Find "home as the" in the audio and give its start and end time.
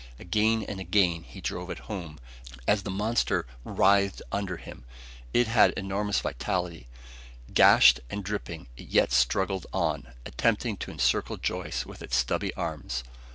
1.85-2.89